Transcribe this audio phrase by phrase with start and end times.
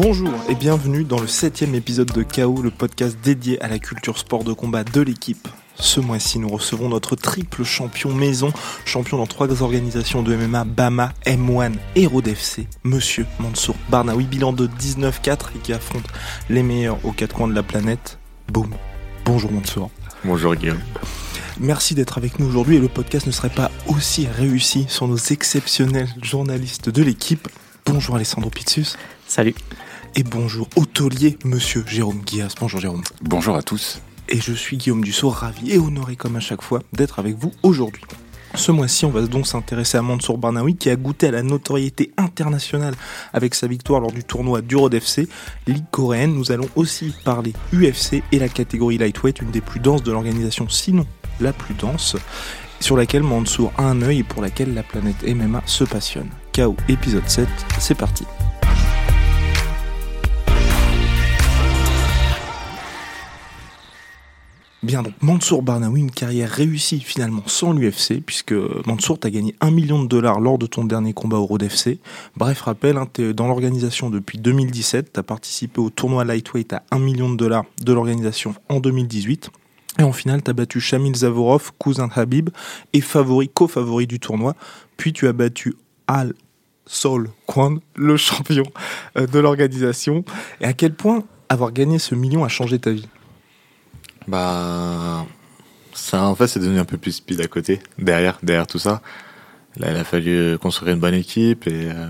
[0.00, 4.16] Bonjour et bienvenue dans le septième épisode de KO, le podcast dédié à la culture
[4.16, 5.48] sport de combat de l'équipe.
[5.74, 8.52] Ce mois-ci, nous recevons notre triple champion maison,
[8.84, 14.52] champion dans trois organisations de MMA, Bama, M1 et Road FC, Monsieur Mansour Barnaoui, bilan
[14.52, 16.06] de 19-4 et qui affronte
[16.48, 18.20] les meilleurs aux quatre coins de la planète.
[18.52, 18.70] Boum.
[19.24, 19.90] Bonjour Mansour.
[20.24, 20.78] Bonjour Guillaume.
[21.58, 25.16] Merci d'être avec nous aujourd'hui et le podcast ne serait pas aussi réussi sans nos
[25.16, 27.48] exceptionnels journalistes de l'équipe.
[27.84, 28.96] Bonjour Alessandro Pizzus.
[29.26, 29.56] Salut.
[30.14, 32.54] Et bonjour hôtelier Monsieur Jérôme Guillas.
[32.60, 33.02] Bonjour Jérôme.
[33.22, 34.00] Bonjour à tous.
[34.28, 37.52] Et je suis Guillaume Dussault, ravi et honoré comme à chaque fois d'être avec vous
[37.62, 38.02] aujourd'hui.
[38.54, 42.12] Ce mois-ci, on va donc s'intéresser à Mansour Barnaoui qui a goûté à la notoriété
[42.16, 42.94] internationale
[43.32, 45.28] avec sa victoire lors du tournoi du Road FC,
[45.66, 46.34] Ligue coréenne.
[46.34, 50.68] Nous allons aussi parler UFC et la catégorie lightweight, une des plus denses de l'organisation,
[50.68, 51.06] sinon
[51.40, 52.16] la plus dense,
[52.80, 56.30] sur laquelle Mansour a un œil et pour laquelle la planète MMA se passionne.
[56.54, 57.46] KO épisode 7,
[57.78, 58.24] c'est parti.
[64.84, 68.54] Bien, donc Mansour Barnaoui, une carrière réussie finalement sans l'UFC, puisque
[68.86, 71.98] Mansour, t'as gagné 1 million de dollars lors de ton dernier combat au Road FC.
[72.36, 77.00] Bref, rappel, hein, t'es dans l'organisation depuis 2017, t'as participé au tournoi Lightweight à 1
[77.00, 79.50] million de dollars de l'organisation en 2018.
[79.98, 82.50] Et en finale, tu as battu Shamil Zavorov, cousin Habib,
[82.92, 84.54] et favori, co-favori du tournoi.
[84.96, 85.74] Puis tu as battu
[86.06, 86.34] Al
[86.86, 88.62] Sol Kwan, le champion
[89.16, 90.24] euh, de l'organisation.
[90.60, 93.08] Et à quel point avoir gagné ce million a changé ta vie?
[94.28, 95.24] Bah,
[95.94, 99.00] ça en fait, c'est devenu un peu plus speed à côté, derrière, derrière tout ça.
[99.78, 102.08] Là, il a fallu construire une bonne équipe et, euh,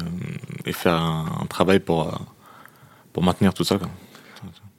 [0.67, 2.17] et faire un, un travail pour, euh,
[3.13, 3.79] pour maintenir tout ça.
[3.79, 3.89] Quoi.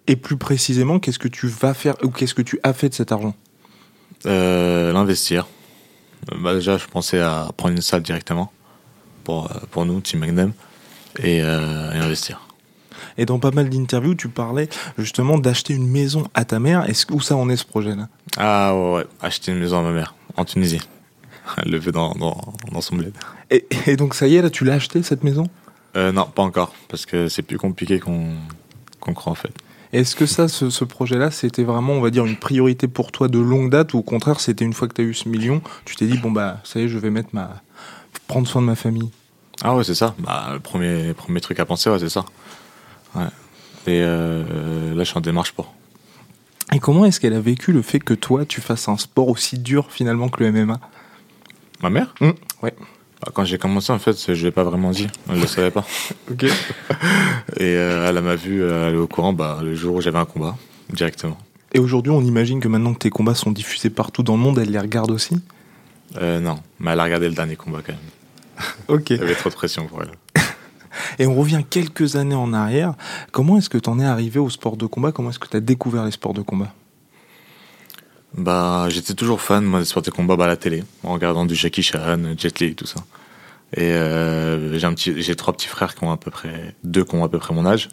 [0.08, 2.94] Et plus précisément, qu'est-ce que tu vas faire ou qu'est-ce que tu as fait de
[2.94, 3.36] cet argent?
[4.26, 5.48] Euh, L'investir.
[6.42, 8.52] Bah, déjà, je pensais à prendre une salle directement
[9.23, 10.52] pour, pour nous, Team Magnum,
[11.23, 12.42] et, et investir.
[13.17, 16.89] Et dans pas mal d'interviews, tu parlais justement d'acheter une maison à ta mère.
[16.89, 19.92] Est-ce où ça en est ce projet-là Ah ouais, ouais, acheter une maison à ma
[19.92, 20.82] mère, en Tunisie.
[21.58, 23.14] Elle le veut dans, dans, dans son bled.
[23.49, 25.48] et, et donc ça y est, là, tu l'as acheté cette maison?
[25.95, 28.33] Euh, non, pas encore, parce que c'est plus compliqué qu'on
[28.99, 29.52] qu'on croit en fait.
[29.92, 33.27] Est-ce que ça, ce, ce projet-là, c'était vraiment, on va dire, une priorité pour toi
[33.27, 35.61] de longue date ou au contraire, c'était une fois que tu as eu ce million,
[35.86, 37.64] tu t'es dit, bon, bah, ça y est, je vais mettre ma.
[38.27, 39.10] prendre soin de ma famille?
[39.64, 40.14] Ah ouais, c'est ça.
[40.20, 42.23] Bah, le premier, premier truc à penser, ouais, c'est ça.
[43.15, 43.27] Ouais.
[43.87, 45.73] Et euh, là, je suis en démarche pour.
[46.73, 49.58] Et comment est-ce qu'elle a vécu le fait que toi, tu fasses un sport aussi
[49.58, 50.80] dur finalement que le MMA
[51.81, 52.14] Ma mère?
[52.21, 52.30] Mmh,
[52.61, 52.73] ouais.
[53.21, 55.08] Bah, Quand j'ai commencé, en fait, je l'ai pas vraiment dit.
[55.33, 55.86] Je le savais pas.
[56.31, 56.43] Ok.
[57.58, 60.19] Et euh, elle m'a vu, euh, elle est au courant, bah, le jour où j'avais
[60.19, 60.55] un combat,
[60.93, 61.37] directement.
[61.73, 64.59] Et aujourd'hui, on imagine que maintenant que tes combats sont diffusés partout dans le monde,
[64.59, 65.36] elle les regarde aussi?
[66.17, 68.69] Euh, non, mais elle a regardé le dernier combat quand même.
[68.87, 69.09] Ok.
[69.11, 70.11] Il y avait trop de pression pour elle.
[71.17, 72.95] Et on revient quelques années en arrière.
[73.32, 75.11] Comment est-ce que tu en es arrivé au sport de combat?
[75.11, 76.73] Comment est-ce que tu as découvert les sports de combat?
[78.37, 81.45] Bah, j'étais toujours fan, moi, des sports de combat bah, à la télé, en regardant
[81.45, 83.02] du Jackie Chan, Jet Li, tout ça.
[83.76, 87.30] Et euh, j'ai trois petits frères qui ont à peu près, deux qui ont à
[87.30, 87.89] peu près mon âge.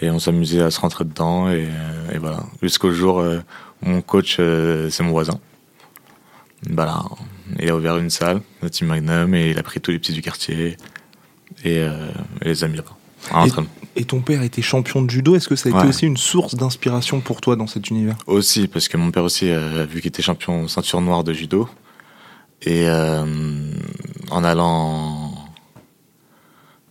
[0.00, 2.44] Et on s'amusait à se rentrer dedans, et, euh, voilà.
[2.62, 3.40] Jusqu'au jour euh,
[3.82, 5.40] où mon coach, euh, c'est mon voisin.
[6.66, 10.12] Il a ouvert une salle, le Team Magnum, et il a pris tous les petits
[10.12, 10.76] du quartier,
[11.64, 12.08] et, euh,
[12.42, 12.96] et les amis là-bas.
[13.32, 13.70] Un entraînement.
[13.96, 15.34] Et ton père était champion de judo.
[15.36, 15.88] Est-ce que ça a été Ouais.
[15.88, 18.16] aussi une source d'inspiration pour toi dans cet univers?
[18.26, 21.68] Aussi, parce que mon père aussi, euh, vu qu'il était champion ceinture noire de judo,
[22.62, 23.24] et euh,
[24.30, 25.32] en allant,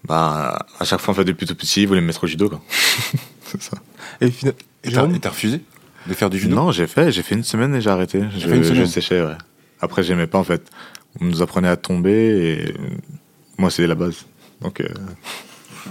[0.07, 2.49] bah, à chaque fois, en fait, depuis tout petit, il voulait me mettre au judo,
[2.49, 2.61] quoi.
[3.45, 3.77] C'est ça.
[4.21, 4.51] Et fina-
[4.83, 5.61] Et t'as refusé
[6.07, 6.55] de faire du judo?
[6.55, 8.23] Non, j'ai fait, j'ai fait une semaine et j'ai arrêté.
[8.37, 9.37] Je, fait une je séchais, ouais.
[9.81, 10.69] Après, j'aimais pas, en fait.
[11.19, 12.11] On nous apprenait à tomber
[12.67, 12.73] et
[13.57, 14.25] moi, c'était la base.
[14.61, 14.87] Donc, euh,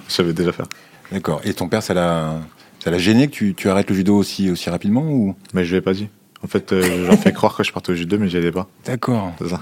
[0.09, 0.67] je savais déjà faire.
[1.13, 1.41] D'accord.
[1.45, 2.41] Et ton père, ça l'a,
[2.83, 5.35] ça l'a gêné que tu, tu arrêtes le judo aussi, aussi rapidement ou?
[5.55, 6.09] Mais je lui ai pas dit.
[6.45, 8.69] En fait, euh, j'en fais croire que je partais au judo, mais j'y allais pas.
[8.85, 9.33] D'accord.
[9.39, 9.61] C'est ça.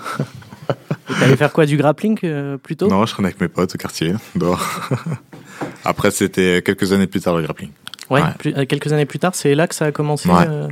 [1.08, 3.78] Et T'allais faire quoi Du grappling euh, plutôt Non, je traînais avec mes potes au
[3.78, 4.60] quartier, dehors.
[5.84, 7.70] Après, c'était quelques années plus tard le grappling.
[8.10, 8.28] Ouais, Ouais.
[8.38, 10.28] plus- euh, quelques années plus tard, c'est là que ça a commencé.
[10.28, 10.44] Ouais.
[10.48, 10.68] euh,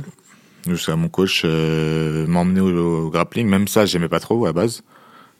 [0.67, 3.47] Jusqu'à mon coach euh, m'emmener au, au grappling.
[3.47, 4.83] Même ça, j'aimais pas trop à la base.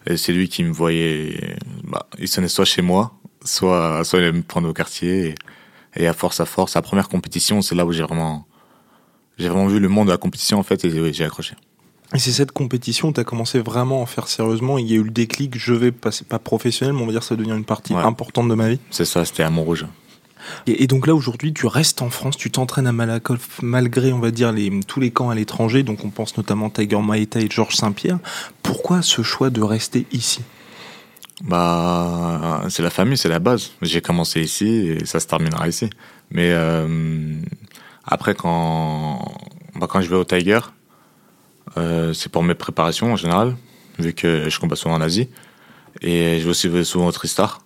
[0.07, 1.56] Et c'est lui qui me voyait.
[1.84, 3.13] Bah, il sonnait soit chez moi,
[3.44, 5.36] soit, soit il allait me prendre au quartier.
[5.96, 8.46] Et, et à force à force, la première compétition, c'est là où j'ai vraiment,
[9.38, 11.56] j'ai vraiment vu le monde de la compétition en fait, et oui, j'ai accroché.
[12.13, 14.78] Et c'est cette compétition où tu as commencé vraiment à en faire sérieusement.
[14.78, 17.22] Il y a eu le déclic, je vais passer, pas professionnel, mais on va dire
[17.22, 18.01] que ça va devenir une partie Ouais.
[18.04, 18.80] importante de ma vie.
[18.92, 19.86] C'est ça, c'était à Montrouge.
[20.68, 24.31] Et, donc là, aujourd'hui, tu restes en France, tu t'entraînes à Malakoff malgré, on va
[24.31, 24.53] dire,
[24.88, 25.83] tous les camps à l'étranger.
[25.83, 28.19] Donc on pense notamment Tiger Maeta et Georges Saint-Pierre.
[28.63, 30.42] Pourquoi ce choix de rester ici?
[31.44, 33.71] Bah, c'est la famille, c'est la base.
[33.81, 35.89] J'ai commencé ici et ça se terminera ici.
[36.31, 37.33] Mais euh,
[38.06, 39.33] après, quand,
[39.75, 40.59] bah, quand je vais au Tiger,
[41.77, 43.56] euh, c'est pour mes préparations en général,
[44.00, 45.30] vu que je combat souvent en Asie.
[46.01, 47.64] Et je vais aussi souvent au Tristar.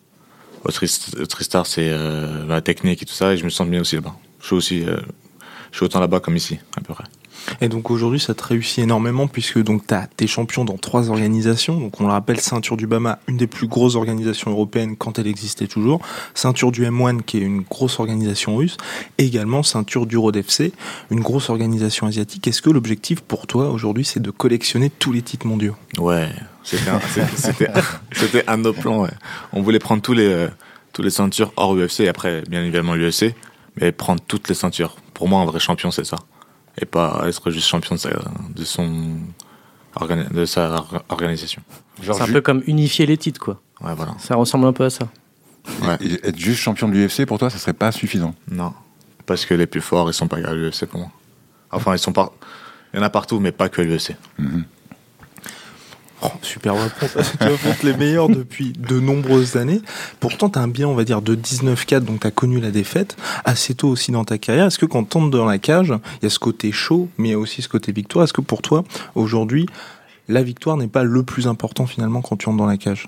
[0.66, 3.82] Au Trist- Tristar, c'est euh, la technique et tout ça, et je me sens bien
[3.82, 4.16] aussi là-bas.
[4.42, 4.98] Je suis aussi, euh,
[5.72, 7.06] je suis autant là-bas comme ici, à peu près.
[7.62, 11.80] Et donc aujourd'hui, ça te réussit énormément puisque donc tu es champion dans trois organisations.
[11.80, 15.28] Donc on le rappelle, Ceinture du Bama, une des plus grosses organisations européennes quand elle
[15.28, 16.02] existait toujours.
[16.34, 18.78] Ceinture du M1, qui est une grosse organisation russe.
[19.18, 20.74] Et également Ceinture du Road FC,
[21.12, 22.48] une grosse organisation asiatique.
[22.48, 25.76] Est-ce que l'objectif pour toi aujourd'hui, c'est de collectionner tous les titres mondiaux?
[25.98, 26.30] Ouais,
[26.64, 27.00] c'était un,
[28.48, 29.08] un de nos plans.
[29.54, 30.48] On voulait prendre tous les euh,
[30.94, 33.36] tous les ceintures hors UFC et après bien évidemment l'UFC,
[33.80, 34.96] mais prendre toutes les ceintures.
[35.14, 36.18] Pour moi, un vrai champion, c'est ça,
[36.78, 39.18] et pas être juste champion de, sa, de son
[39.96, 41.62] organi- de sa or- organisation.
[42.02, 43.62] Genre, C'est un ju- peu comme unifier les titres, quoi.
[43.82, 44.14] Ouais, voilà.
[44.20, 45.08] Ça ressemble un peu à ça.
[45.84, 45.98] Ouais.
[46.02, 48.34] et- être juste champion de l'UFC, pour toi, ça serait pas suffisant.
[48.50, 48.74] Non,
[49.26, 51.10] parce que les plus forts, ils sont pas à l'UFC pour moi.
[51.72, 52.34] Enfin, ils sont pas.
[52.94, 54.16] Il y en a partout, mais pas que à l'UFC.
[56.22, 57.12] Oh, super réponse.
[57.40, 59.82] tu affrontes les meilleurs depuis de nombreuses années.
[60.20, 62.72] Pourtant, tu as un bilan, on va dire, de 19-4, donc tu as connu la
[62.72, 64.66] défaite assez tôt aussi dans ta carrière.
[64.66, 67.30] Est-ce que quand tu entres dans la cage, il y a ce côté chaud, mais
[67.30, 68.84] il y a aussi ce côté victoire Est-ce que pour toi,
[69.16, 69.66] aujourd'hui,
[70.28, 73.08] la victoire n'est pas le plus important finalement quand tu entres dans la cage?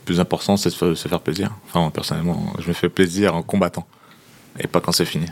[0.00, 1.50] Le plus important, c'est de se- faire plaisir.
[1.68, 3.86] Enfin, personnellement, je me fais plaisir en combattant,
[4.58, 5.26] et pas quand c'est fini.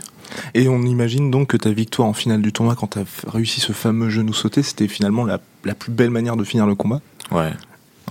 [0.53, 3.59] Et on imagine donc que ta victoire en finale du tournoi, quand tu as réussi
[3.59, 7.01] ce fameux genou sauté, c'était finalement la, la plus belle manière de finir le combat?
[7.31, 7.51] Ouais,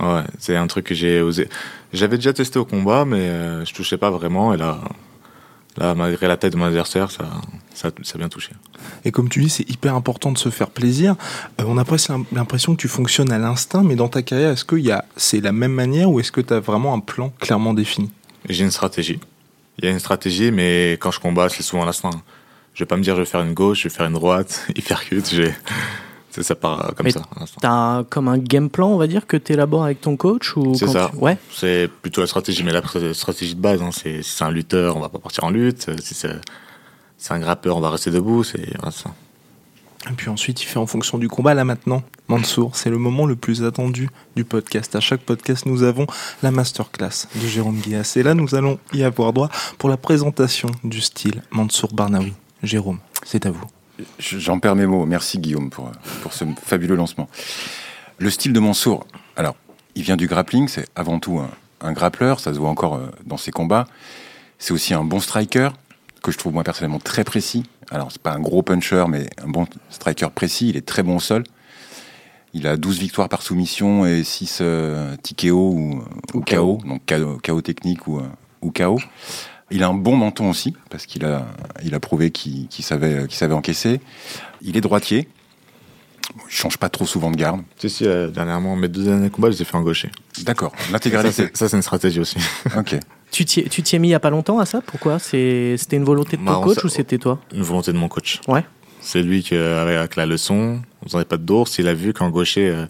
[0.01, 1.49] ouais, c'est un truc que j'ai osé.
[1.93, 4.53] J'avais déjà testé au combat, mais euh, je touchais pas vraiment.
[4.55, 4.81] Et là,
[5.77, 7.25] là, malgré la tête de mon adversaire, ça,
[7.75, 8.53] ça, ça a bien touché.
[9.05, 11.17] Et comme tu dis, c'est hyper important de se faire plaisir.
[11.61, 14.51] Euh, on a presque l'im- l'impression que tu fonctionnes à l'instinct, mais dans ta carrière,
[14.51, 14.77] est-ce que
[15.17, 18.11] c'est la même manière ou est-ce que tu as vraiment un plan clairement défini?
[18.49, 19.21] J'ai une stratégie.
[19.79, 22.11] Il y a une stratégie, mais quand je combat, c'est souvent l'instinct.
[22.75, 24.67] Je vais pas me dire je vais faire une gauche, je vais faire une droite,
[24.77, 25.29] hypercute.
[25.31, 25.55] j'ai-
[26.43, 27.23] ça part comme Mais ça.
[27.61, 30.87] T'as comme un game plan, on va dire, que t'élabores avec ton coach ou C'est
[30.87, 31.11] ça.
[31.13, 31.37] tu- Ouais.
[31.53, 32.83] C'est plutôt la stratégie, mais la
[33.15, 35.91] stratégie de base, hein, c'est si c'est un lutteur, on va pas partir en lutte.
[36.01, 36.31] Si c'est
[37.19, 38.45] c'est un grappeur, on va rester debout.
[38.45, 39.11] C'est voilà, ça.
[40.09, 41.53] Et puis ensuite, il fait en fonction du combat.
[41.53, 44.97] Là maintenant, Mansour, c'est le moment le plus attendu du podcast.
[44.97, 46.07] À chaque podcast, nous avons
[46.43, 48.15] la masterclass de Jérôme Guillas.
[48.17, 52.33] Et là, nous allons y avoir droit pour la présentation du style Mansour Barnaoui.
[52.63, 53.65] Jérôme, c'est à vous.
[54.19, 55.05] Je- J'en perds mes mots.
[55.05, 55.93] Merci Guillaume pour,
[56.23, 57.29] pour ce fabuleux lancement.
[58.19, 59.07] Le style de Mansour,
[59.37, 59.55] alors,
[59.95, 61.51] il vient du grappling, c'est avant tout un,
[61.87, 63.87] un grappleur, ça se voit encore euh, dans ses combats.
[64.59, 65.71] C'est aussi un bon striker,
[66.23, 67.65] que je trouve moi personnellement très précis.
[67.91, 70.69] Alors, c'est pas un gros puncher, mais un bon striker précis.
[70.69, 71.45] Il est très bon au sol.
[72.53, 76.03] Il a 12 victoires par soumission et 6 euh, TKO ou,
[76.35, 78.29] ou KO, donc KO, KO technique ou, euh,
[78.63, 78.99] ou KO.
[79.71, 81.47] Il a un bon menton aussi, parce qu'il a,
[81.85, 84.01] il a prouvé qu'il savait, qu'il savait encaisser.
[84.63, 85.29] Il est droitier.
[86.35, 87.63] Il change pas trop souvent de garde.
[87.77, 90.11] Si, si, euh, dernièrement, mes deux derniers combats, je les ai fait en gaucher.
[90.43, 90.73] D'accord.
[90.91, 91.51] L'intégralité.
[91.55, 92.39] ça, c'est une stratégie aussi.
[92.77, 92.97] ok.
[93.31, 93.61] Tu t'y
[93.97, 94.81] es mis il y a pas longtemps à ça?
[94.85, 95.19] Pourquoi?
[95.19, 97.39] C'était une volonté de ton Bah, coach ou c'était toi?
[97.55, 98.41] Une volonté de mon coach.
[98.49, 98.65] Ouais.
[99.01, 102.29] C'est lui qui, avec la leçon, on faisait pas de d'ours, il a vu qu'en
[102.29, 102.87] gaucher, euh,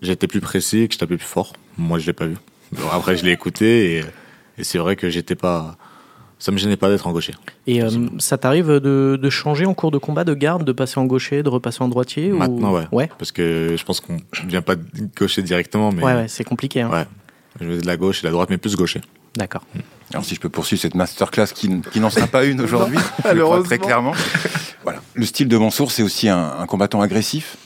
[0.00, 1.52] j'étais plus précis, que je tapais plus fort.
[1.76, 2.36] Moi, je l'ai pas vu.
[2.92, 4.04] Après, je l'ai écouté et,
[4.58, 5.76] et c'est vrai que j'étais pas.
[6.38, 7.34] Ça me gênait pas d'être en gaucher.
[7.68, 10.98] Et euh, ça t'arrive de, de changer en cours de combat de garde, de passer
[10.98, 12.86] en gaucher, de repasser en droitier ou- Maintenant, ouais.
[12.90, 14.16] Ouais, Parce que je pense qu'on
[14.48, 14.82] vient pas de
[15.16, 16.80] gaucher directement, mais ouais, ouais, c'est compliqué.
[16.80, 16.90] hein.
[16.90, 17.04] ouais.
[17.60, 19.00] Je faisais de la gauche et de la droite, mais plus gaucher.
[19.36, 19.62] D'accord.
[20.12, 23.32] Alors si je peux poursuivre cette masterclass qui, qui n'en sera pas une aujourd'hui, je
[23.32, 24.12] le crois très clairement.
[24.82, 25.00] Voilà.
[25.14, 27.56] Le style de Mansour, c'est aussi un, un combattant agressif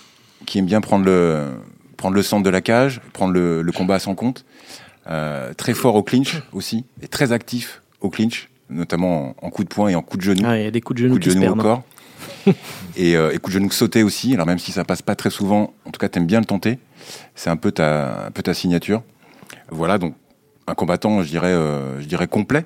[0.44, 1.54] qui aime bien prendre le,
[1.96, 4.44] prendre le centre de la cage, prendre le, le combat à son compte.
[5.08, 9.62] Euh, très fort au clinch aussi, et très actif au clinch, notamment en, en coup
[9.62, 10.42] de poing et en coup de genou.
[10.44, 11.62] Ah, Il y a des coups de genou coup de se genou au perdent.
[11.62, 11.82] corps.
[12.96, 14.35] et, euh, et coup de genou sauté aussi.
[14.35, 16.78] Alors même si ça passe pas très souvent, en tout cas t'aimes bien le tenter.
[17.37, 19.02] C'est un peu ta, un peu ta signature.
[19.70, 20.14] Voilà donc
[20.66, 22.64] un combattant, je dirais, euh, je dirais complet,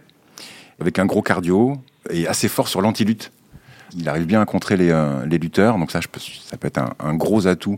[0.81, 1.75] avec un gros cardio
[2.11, 3.33] et assez fort sur l'anti-lutte.
[3.97, 6.69] Il arrive bien à contrer les, euh, les lutteurs, donc ça, je peux- ça peut
[6.69, 7.77] être un, un gros atout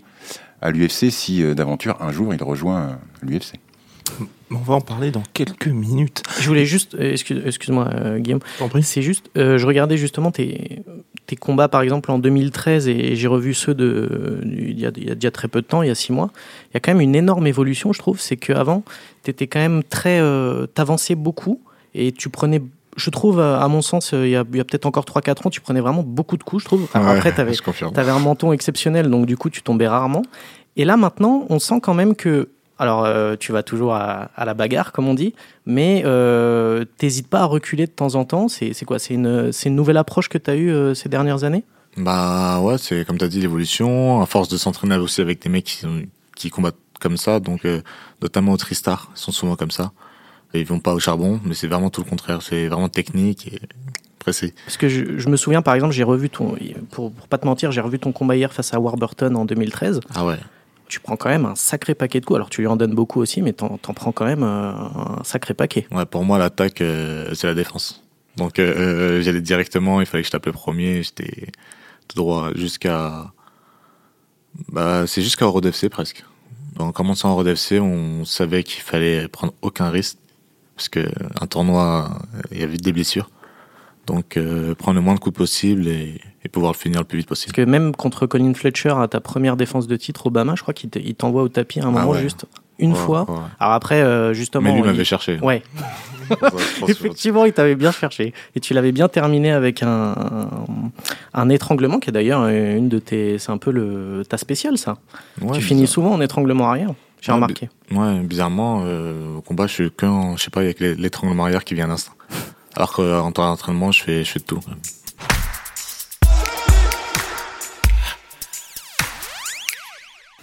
[0.60, 3.54] à l'UFC si euh, d'aventure un jour il rejoint euh, l'UFC.
[4.50, 6.22] On va en parler dans quelques minutes.
[6.38, 8.40] Je voulais juste, excuse- excuse-moi euh, Guillaume,
[8.82, 10.82] c'est juste, euh, je regardais justement tes,
[11.26, 15.08] tes combats par exemple en 2013 et j'ai revu ceux de, il y, a, il
[15.08, 16.30] y a déjà très peu de temps, il y a six mois.
[16.70, 18.20] Il y a quand même une énorme évolution, je trouve.
[18.20, 18.82] C'est qu'avant,
[19.22, 20.20] tu étais quand même très.
[20.20, 21.60] Euh, T'avançais beaucoup
[21.94, 22.62] et tu prenais.
[22.96, 25.80] Je trouve, à mon sens, euh, il y a, peut-être encore 3-4 ans, tu prenais
[25.80, 26.82] vraiment beaucoup de coups, je trouve.
[26.84, 30.22] Enfin, Après, tu avais, un menton exceptionnel, donc du coup, tu tombais rarement.
[30.76, 32.50] Et là, maintenant, on sent quand même que,
[32.82, 35.34] Alors, euh, tu vas toujours à, à la bagarre, comme on dit,
[35.66, 38.48] mais euh, t'hésites pas à reculer de temps en temps.
[38.48, 41.62] C'est quoi C'est une, une nouvelle approche que tu as eue euh, ces dernières années?
[41.96, 45.48] Bah ouais, c'est comme tu as dit l'évolution, à force de s'entraîner aussi avec des
[45.48, 45.84] mecs
[46.34, 47.82] qui, combattent comme ça, donc euh,
[48.20, 49.92] notamment au Tristar, ils sont souvent comme ça.
[50.52, 53.60] Ils vont pas au charbon, mais c'est vraiment tout le contraire, c'est vraiment technique et
[54.18, 54.54] précis.
[54.66, 56.56] Parce que je, je me souviens, par exemple, j'ai revu ton.
[56.90, 60.00] Pour, pour pas te mentir, j'ai revu ton combat hier face à Warburton en 2013.
[60.16, 60.38] Ah ouais.
[60.88, 62.36] Tu prends quand même un sacré paquet de coups.
[62.36, 65.24] Alors, tu lui en donnes beaucoup aussi, mais t'en t'en prends quand même euh, un
[65.24, 65.86] sacré paquet.
[66.10, 68.02] Pour moi l'attaque euh, c'est la défense.
[68.36, 71.48] Donc euh, j'allais directement, il fallait que je tape le premier, j'étais
[72.08, 73.32] tout droit jusqu'à
[74.68, 76.24] bah c'est jusqu'à Road FC presque.
[76.78, 80.16] En commençant en Road FC, on savait qu'il fallait prendre aucun risque
[80.76, 81.06] parce que
[81.40, 82.18] un tournoi
[82.50, 83.30] il y avait des blessures.
[84.12, 87.18] Donc euh, prendre le moins de coups possible et, et pouvoir le finir le plus
[87.18, 87.54] vite Parce possible.
[87.56, 90.90] que même contre Colin Fletcher, à ta première défense de titre, Obama, je crois qu'il
[90.90, 92.20] te- il t'envoie au tapis à un Ah moment ouais.
[92.20, 92.44] juste
[92.78, 93.22] une Ouais, fois.
[93.28, 93.36] ouais.
[93.58, 94.64] Alors après, euh, justement.
[94.64, 95.38] Mais lui il- m'avait cherché.
[95.40, 95.62] Ouais,
[96.88, 98.32] effectivement, il t'avait bien cherché.
[98.54, 100.14] Et tu l'avais bien terminé avec un,
[101.34, 103.38] un étranglement qui est d'ailleurs une de tes.
[103.38, 104.98] C'est un peu le, ta spéciale, ça.
[105.40, 105.94] Ouais, tu finis bizarre.
[105.94, 106.90] souvent en étranglement arrière.
[107.20, 107.68] J'ai remarqué.
[107.92, 111.64] Ouais, bizarrement, euh, au combat, je suis qu'un, je sais pas, avec les- l'étranglement arrière
[111.64, 112.12] qui vient à l'instant.
[112.74, 114.60] Alors qu'en temps d'entraînement, je fais, je fais de tout.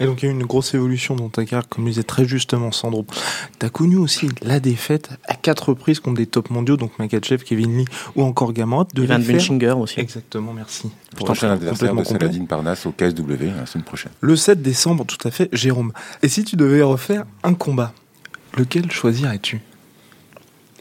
[0.01, 2.03] Et donc il y a eu une grosse évolution dans ta carrière, comme le disait
[2.03, 3.05] très justement Sandro.
[3.59, 7.43] Tu as connu aussi la défaite à quatre reprises contre des top mondiaux, donc Makachev,
[7.43, 8.88] Kevin Lee ou encore Gamrot.
[8.93, 10.00] de Ivan Benchinger aussi.
[10.00, 10.89] Exactement, merci.
[11.17, 12.03] Prochain adversaire de.
[12.05, 14.13] Saladin Parnasse au KSW la semaine prochaine.
[14.21, 15.91] Le 7 décembre, tout à fait, Jérôme.
[16.24, 17.93] Et si tu devais refaire un combat,
[18.57, 19.59] lequel choisirais-tu?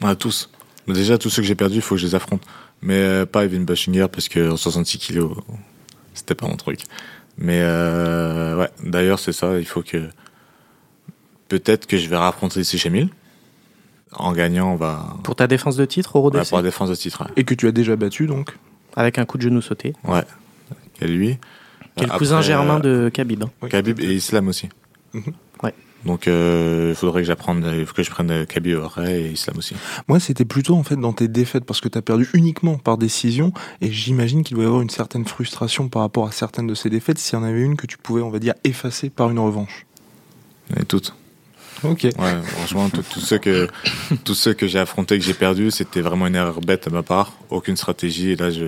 [0.01, 0.49] Ouais, tous.
[0.89, 2.41] Mais déjà, tous ceux que j'ai perdus, il faut que je les affronte.
[2.81, 5.37] Mais euh, pas Evan Bashinger, parce que en 66 kilos,
[6.15, 6.79] c'était pas mon truc.
[7.37, 10.09] Mais euh, ouais, d'ailleurs, c'est ça, il faut que.
[11.47, 13.09] Peut-être que je vais raffronter ici 1000.
[14.13, 15.15] En gagnant, on va.
[15.23, 17.21] Pour ta défense de titre au Ouais, pour la défense de titre.
[17.23, 17.31] ouais.
[17.37, 18.57] Et que tu as déjà battu, donc
[18.95, 19.93] avec un coup de genou sauté.
[20.03, 20.23] Ouais.
[21.01, 21.37] Et lui.
[21.95, 23.43] Qui est le Après, cousin germain euh, de Khabib.
[23.43, 23.67] hein.
[23.69, 24.69] Khabib et Islam aussi.
[25.13, 25.33] Mhm.
[25.61, 25.73] Ouais.
[26.05, 28.45] Donc il faudrait que j'apprenne, que je prenne
[28.83, 29.75] après et Islam aussi.
[30.07, 32.97] Moi, c'était plutôt en fait dans tes défaites, parce que tu as perdu uniquement par
[32.97, 33.51] décision,
[33.81, 36.89] et j'imagine qu'il doit y avoir une certaine frustration par rapport à certaines de ces
[36.89, 39.39] défaites, s'il y en avait une que tu pouvais, on va dire, effacer par une
[39.39, 39.85] revanche.
[40.79, 41.13] Et toutes.
[41.83, 42.03] Ok.
[42.03, 43.67] Ouais, franchement, tous ceux que
[44.25, 47.03] tous ceux que j'ai affrontés que j'ai perdus, c'était vraiment une erreur bête de ma
[47.03, 48.31] part, aucune stratégie.
[48.31, 48.65] Et là, je,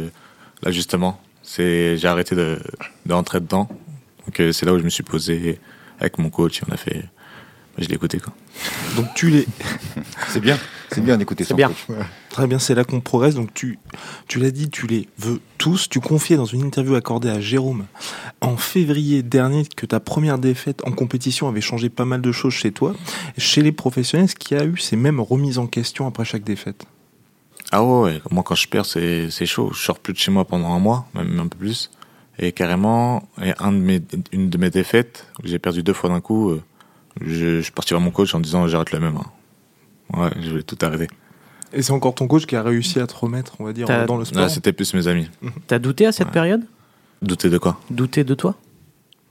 [0.64, 2.58] là justement, c'est j'ai arrêté de
[3.06, 3.68] d'entrer dedans.
[4.26, 5.60] Donc euh, c'est là où je me suis posé
[6.00, 7.04] avec mon coach et on a fait.
[7.78, 8.34] Je l'ai écouté quoi.
[8.96, 9.48] Donc tu les,
[10.28, 10.58] C'est bien,
[10.92, 11.70] c'est bien d'écouter C'est son bien.
[11.70, 11.98] coach.
[12.30, 13.36] Très bien, c'est là qu'on progresse.
[13.36, 13.80] Donc tu,
[14.28, 15.90] tu l'as dit, tu les veux tous.
[15.90, 17.86] Tu confiais dans une interview accordée à Jérôme
[18.42, 22.54] en février dernier que ta première défaite en compétition avait changé pas mal de choses
[22.54, 22.94] chez toi.
[23.38, 26.86] Chez les professionnels, ce qui a eu, c'est même remises en question après chaque défaite?
[27.72, 29.72] Ah ouais, ouais, moi quand je perds, c'est c'est chaud.
[29.74, 31.90] Je sors plus de chez moi pendant un mois, même un peu plus.
[32.40, 34.02] Et carrément, et un de mes,
[34.32, 36.62] une de mes défaites, où j'ai perdu deux fois d'un coup, euh,
[37.20, 39.18] je, je suis parti voir mon coach en disant j'arrête le même.
[39.18, 39.26] hein.
[40.18, 41.08] Ouais, je voulais tout arrêter.
[41.74, 44.06] Et c'est encore ton coach qui a réussi à te remettre, on va dire, T'as-
[44.06, 44.42] dans le sport.
[44.42, 45.30] Là, c'était plus mes amis.
[45.68, 46.34] T'as douté à cette Ouais.
[46.34, 46.64] période?
[47.22, 47.80] Douter de quoi?
[47.90, 48.56] Douté de toi?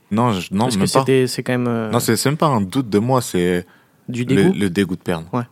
[0.09, 0.99] Non, je- non, Parce que même pas.
[1.01, 3.65] c'était, c'est quand même euh, Non, c'est c'est même pas un doute de moi, c'est
[4.09, 4.53] du le, dégoût.
[4.57, 5.27] le dégoût de perdre.
[5.33, 5.43] Ouais.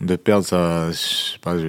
[0.00, 1.56] De perdre, ça, je sais pas.
[1.58, 1.68] Je...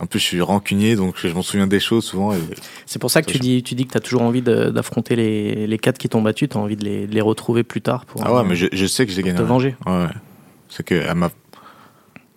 [0.00, 2.32] En plus, je suis rancunier, donc je m'en souviens des choses souvent.
[2.32, 2.38] Et...
[2.86, 5.66] C'est pour ça que tu dis, tu dis que tu as toujours envie d'affronter les,
[5.66, 8.06] les quatre qui t'ont battu, tu as envie de les, de les retrouver plus tard
[8.06, 9.38] pour, Ah ouais, mais je, je sais que j'ai gagné.
[9.38, 9.76] te venger.
[9.86, 10.08] Ouais, ouais.
[10.70, 11.30] C'est que à ma...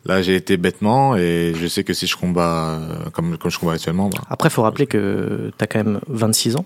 [0.05, 3.59] là, j'ai été bêtement et je sais que si je combats euh, comme, comme je
[3.59, 6.65] combats actuellement, bah, Après, faut rappeler que tu as quand même 26 ans.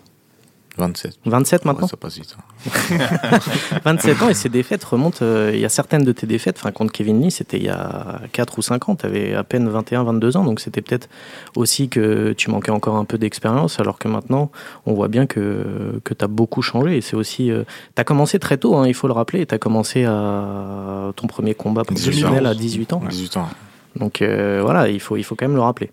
[0.77, 1.17] 27.
[1.25, 2.35] 27 maintenant Ouais, ça passe vite.
[2.37, 2.97] hein.
[3.83, 5.17] 27 ans et ces défaites remontent.
[5.23, 7.69] euh, Il y a certaines de tes défaites, enfin contre Kevin Lee, c'était il y
[7.69, 8.95] a 4 ou 5 ans.
[8.95, 10.43] Tu avais à peine 21, 22 ans.
[10.43, 11.09] Donc c'était peut-être
[11.55, 13.79] aussi que tu manquais encore un peu d'expérience.
[13.79, 14.51] Alors que maintenant,
[14.85, 16.97] on voit bien que, que tu as beaucoup changé.
[16.97, 17.47] Et c'est aussi.
[17.95, 19.45] tu as commencé très tôt, hein, il faut le rappeler.
[19.45, 23.01] Tu as commené à ton premier combat 18 professionnel à 18 ans.
[23.09, 23.47] 18 ans.
[23.95, 25.91] Donc euh, voilà, il faut, il faut quand même le rappeler.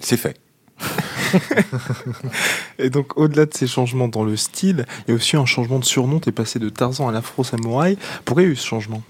[0.00, 0.36] C'est fait.
[2.78, 5.78] Et donc, au-delà de ces changements dans le style, il y a aussi un changement
[5.78, 6.18] de surnom.
[6.20, 7.96] T'es passé de Tarzan à l'afro-samouraï.
[8.24, 9.02] Pourquoi il y a eu ce changement?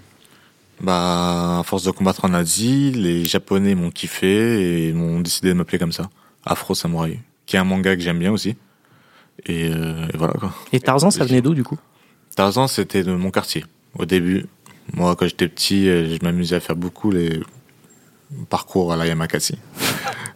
[0.80, 5.54] Bah, à force de combattre en Asie, les Japonais m'ont kiffé et m'ont décidé de
[5.54, 6.08] m'appeler comme ça.
[6.44, 8.56] Afro Samurai, qui est un manga que j'aime bien aussi.
[9.46, 10.54] Et, euh, et voilà quoi.
[10.72, 11.78] Et Tarzan, ça venait d'où du coup?
[12.34, 13.64] Tarzan, c'était de mon quartier.
[13.98, 14.46] Au début,
[14.94, 17.40] moi, quand j'étais petit, euh, je m'amusais à faire beaucoup les
[18.48, 19.56] parcours à la Yamakasi.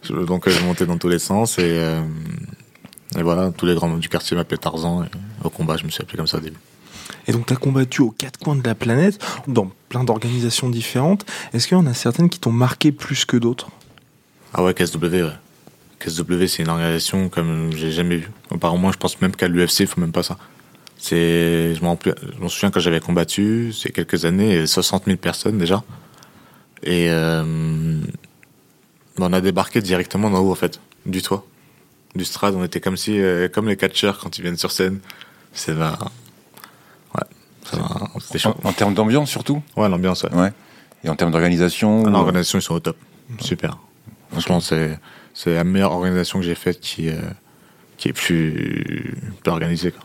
[0.09, 2.01] Donc, euh, je montais dans tous les sens et, euh,
[3.17, 5.03] et voilà, tous les grands du quartier m'appelaient Tarzan.
[5.03, 5.07] Et
[5.43, 6.57] au combat, je me suis appelé comme ça au début.
[7.27, 11.25] Et donc, tu as combattu aux quatre coins de la planète, dans plein d'organisations différentes.
[11.53, 13.69] Est-ce qu'il y en a certaines qui t'ont marqué plus que d'autres?
[14.53, 15.29] Ah ouais, KSW, ouais.
[15.99, 18.31] KSW, c'est une organisation comme j'ai jamais vu.
[18.51, 20.37] Apparemment, je pense même qu'à l'UFC, il faut même pas ça.
[20.97, 21.97] C'est, je m'en
[22.47, 25.83] souviens quand j'avais combattu, c'est quelques années, 60 000 personnes déjà.
[26.83, 27.99] Et euh,
[29.19, 31.45] on a débarqué directement d'en haut, en fait, du toit,
[32.15, 32.55] du strade.
[32.55, 34.99] On était comme si, euh, comme les catcheurs quand ils viennent sur scène.
[35.53, 35.87] C'est ouais,
[38.19, 38.55] c'était chaud.
[38.63, 39.63] En, termes d'ambiance surtout?
[39.77, 40.23] Ouais, l'ambiance.
[40.23, 40.33] Ouais.
[40.33, 40.53] ouais.
[41.03, 42.03] Et en termes d'organisation.
[42.05, 42.97] Ah, l'organisation, ils sont au top.
[43.39, 43.77] Super.
[44.31, 44.99] Franchement, c'est
[45.33, 47.21] c'est la meilleure organisation que j'ai faite qui euh,
[47.97, 49.91] qui est plus, plus organisée.
[49.91, 50.03] Quoi.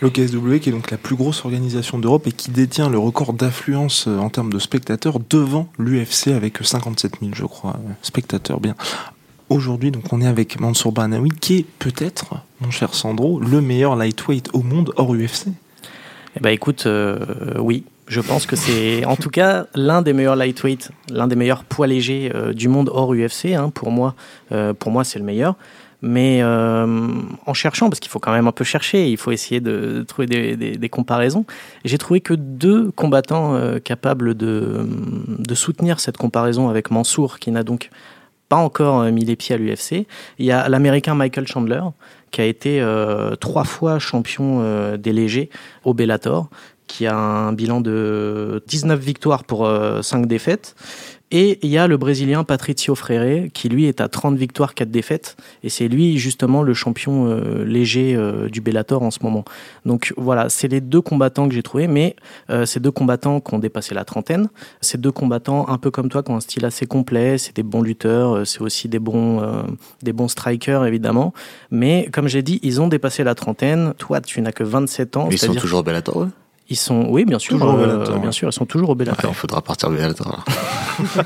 [0.00, 3.32] Le KSW, qui est donc la plus grosse organisation d'Europe et qui détient le record
[3.32, 8.60] d'affluence euh, en termes de spectateurs devant l'UFC avec 57 000, je crois, euh, spectateurs.
[8.60, 8.74] Bien.
[9.48, 13.96] Aujourd'hui, donc, on est avec Mansour Barnaoui, qui est peut-être, mon cher Sandro, le meilleur
[13.96, 15.48] lightweight au monde hors UFC.
[16.36, 17.18] Eh ben, écoute, euh,
[17.58, 17.84] oui.
[18.06, 21.86] Je pense que c'est en tout cas l'un des meilleurs lightweight, l'un des meilleurs poids
[21.86, 23.54] légers du monde hors UFC.
[23.54, 23.70] Hein.
[23.70, 24.14] pour moi,
[25.04, 25.54] c'est le meilleur
[26.02, 26.86] mais euh,
[27.46, 30.26] en cherchant, parce qu'il faut quand même un peu chercher, il faut essayer de, trouver
[30.26, 31.44] des, comparaisons,
[31.84, 34.86] j'ai trouvé que deux combattants euh, capables de,
[35.54, 37.90] soutenir cette comparaison avec Mansour, qui n'a donc
[38.50, 40.06] pas encore euh, mis les pieds à l'UFC.
[40.38, 41.80] Il y a l'Américain Michael Chandler,
[42.30, 45.48] qui a été euh, trois fois champion euh, des légers
[45.84, 46.50] au Bellator,
[46.86, 49.70] qui a un bilan de 19 victoires pour
[50.02, 50.74] 5 défaites
[51.30, 54.90] et il y a le Brésilien Patricio Freire, qui lui est à 30 victoires, 4
[54.90, 55.36] défaites.
[55.62, 59.44] Et c'est lui justement le champion euh, léger euh, du Bellator en ce moment.
[59.86, 62.16] Donc voilà, c'est les deux combattants que j'ai trouvés, mais
[62.50, 64.48] euh, ces deux combattants qui ont dépassé la trentaine.
[64.80, 67.62] Ces deux combattants, un peu comme toi, qui ont un style assez complet, c'est des
[67.62, 69.40] bons lutteurs, c'est aussi des bons,
[70.02, 71.32] des bons strikers évidemment.
[71.70, 73.94] Mais comme j'ai dit, ils ont dépassé la trentaine.
[73.98, 75.26] Toi, tu n'as que 27 ans.
[75.28, 76.26] Mais ils sont toujours au Bellator,
[76.70, 79.32] ils sont, oui, bien sûr, euh, bien sûr, ils sont toujours au Bellator.
[79.32, 80.44] il faudra partir du Bellator.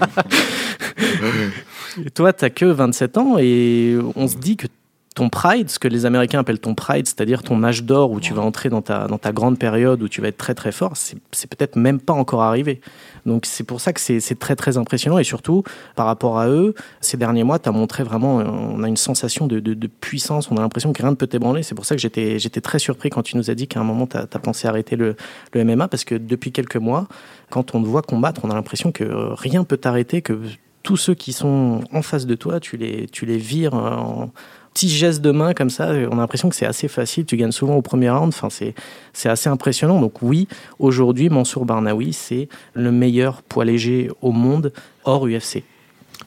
[2.05, 4.67] et toi, t'as que 27 ans et on se dit que
[5.15, 8.35] ton pride, ce que les Américains appellent ton pride, c'est-à-dire ton âge d'or où tu
[8.35, 10.95] vas entrer dans ta, dans ta grande période où tu vas être très très fort,
[10.97, 12.81] c'est peut-être même pas encore arrivé.
[13.25, 15.63] Donc c'est pour ça que c'est très très impressionnant et surtout
[15.95, 19.47] par rapport à eux, ces derniers mois, tu as montré vraiment, on a une sensation
[19.47, 21.63] de, de, puissance, on a l'impression que rien ne peut t'ébranler.
[21.63, 24.09] C'est pour ça que j'étais très surpris quand tu nous as dit qu'à un moment
[24.09, 25.15] tu as, pensé arrêter le,
[25.53, 27.07] le MMA parce que depuis quelques mois,
[27.51, 30.41] quand on te voit combattre, on a l'impression que rien peut t'arrêter, que
[30.83, 34.31] tous ceux qui sont en face de toi, tu les, tu les vires en,
[34.75, 37.25] petits gestes de main comme ça, on a l'impression que c'est assez facile.
[37.25, 38.29] Tu gagnes souvent au premier round.
[38.29, 38.75] Enfin, c'est,
[39.13, 40.01] c'est assez impressionnant.
[40.01, 40.49] Donc oui,
[40.81, 44.73] aujourd'hui, Mansour Barnaoui, c'est le meilleur poids léger au monde
[45.05, 45.63] hors UFC.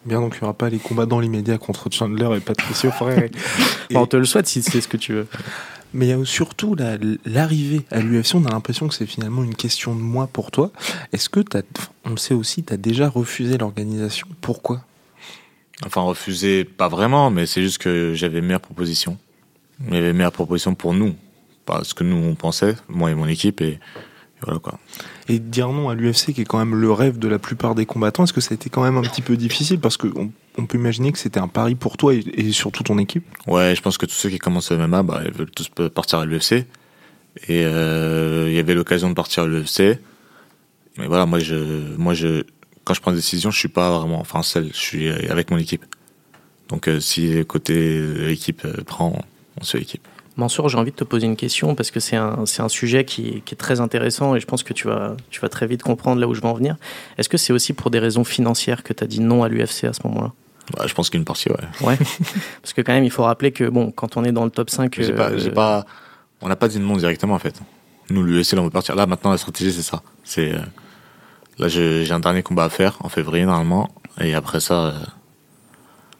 [0.05, 3.29] Bien, donc il n'y aura pas les combats dans l'immédiat contre Chandler et Patricio Freire.
[3.95, 5.27] on te le souhaite si c'est ce que tu veux.
[5.93, 6.75] Mais il y a surtout
[7.25, 8.35] l'arrivée à l'UFC.
[8.35, 10.71] On a l'impression que c'est finalement une question de moi pour toi.
[11.11, 11.63] Est-ce que, as,
[12.05, 14.27] on le sait aussi, tu as déjà refusé l'organisation?
[14.39, 14.81] Pourquoi?
[15.85, 19.17] Enfin, refuser, pas vraiment, mais c'est juste que j'avais meilleure proposition.
[19.87, 21.15] Il y avait meilleure proposition pour nous.
[21.65, 23.79] Pas ce que nous, on pensait, moi et mon équipe, et,
[24.41, 24.79] voilà quoi.
[25.27, 27.85] Et dire non à l'UFC, qui est quand même le rêve de la plupart des
[27.85, 29.79] combattants, est-ce que ça a été quand même un petit peu difficile?
[29.79, 33.25] Parce qu'on on peut imaginer que c'était un pari pour toi et, surtout ton équipe.
[33.45, 36.19] Ouais, je pense que tous ceux qui commencent le MMA, bah, ils veulent tous partir
[36.19, 36.65] à l'UFC.
[37.47, 39.99] Et euh, il y avait l'occasion de partir à l'UFC.
[40.97, 42.43] Mais voilà, moi, je, moi, je,
[42.87, 45.57] quand je prends des décisions, je suis pas vraiment, enfin seul, je suis avec mon
[45.57, 45.83] équipe.
[46.69, 49.21] Donc euh, si côté équipe euh, prend,
[49.59, 50.07] on se fait équipe.
[50.37, 53.41] Mansour, j'ai envie de te poser une question parce que c'est un, un sujet qui,
[53.43, 56.21] qui, est très intéressant et je pense que tu vas, tu vas très vite comprendre
[56.21, 56.77] là où je vais en venir.
[57.17, 59.83] Est-ce que c'est aussi pour des raisons financières que tu as dit non à l'UFC
[59.83, 60.31] à ce moment-là?
[60.77, 61.55] Bah, Je pense qu'une partie, ouais.
[61.81, 61.97] Ouais.
[62.61, 64.69] parce que quand même, il faut rappeler que bon, quand on est dans le top
[64.69, 64.95] 5.
[64.95, 65.85] Pas, euh, pas,
[66.39, 67.59] on n'a pas dit non directement en fait.
[68.09, 68.95] Nous, l'UFC, là, on veut partir.
[68.95, 70.01] Là, maintenant, la stratégie, c'est ça.
[70.23, 70.53] C'est.
[71.59, 73.89] Là, j'ai un dernier combat à faire en février normalement,
[74.21, 74.93] et après ça, euh,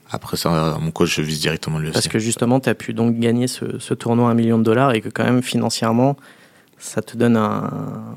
[0.10, 1.94] après ça, mon coach, je vise directement l'UFC.
[1.94, 4.64] Parce que justement, tu as pu donc gagner ce, ce, tournoi à un million de
[4.64, 6.18] dollars et que quand même financièrement,
[6.78, 8.16] ça te donne un,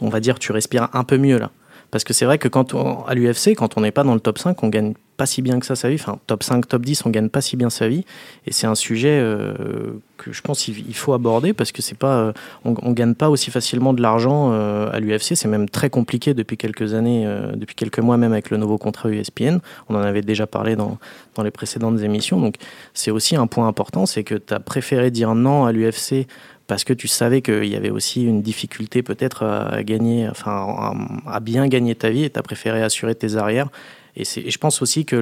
[0.00, 1.50] on va dire, tu respires un peu mieux là.
[1.94, 4.20] Parce que c'est vrai que quand on, à l'UFC, quand on n'est pas dans le
[4.20, 5.94] top 5, on gagne pas si bien que ça sa vie.
[5.94, 8.04] Enfin, top 5, top 10, on gagne pas si bien sa vie.
[8.48, 12.16] Et c'est un sujet euh, que je pense qu'il faut aborder parce que c'est pas,
[12.16, 12.32] euh,
[12.64, 15.36] on, gagne pas aussi facilement de l'argent euh, à l'UFC.
[15.36, 19.08] C'est même très compliqué depuis quelques années, depuis quelques mois même avec le nouveau contrat
[19.08, 19.58] USPN.
[19.88, 20.98] On en avait déjà parlé dans,
[21.36, 22.40] dans les précédentes émissions.
[22.40, 22.56] Donc
[22.92, 26.26] c'est aussi un point important, c'est que tu as préféré dire non à l'UFC
[26.66, 30.94] parce que tu savais qu'il y avait aussi une difficulté peut-être à gagner, enfin
[31.26, 33.68] à bien gagner ta vie et tu as préféré assurer tes arrières.
[34.16, 35.16] Et, je pense aussi que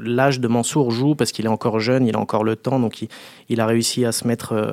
[0.00, 3.04] l'âge de Mansour joue parce qu'il est encore jeune, il a encore le temps, donc
[3.48, 4.72] il, a réussi à se mettre euh,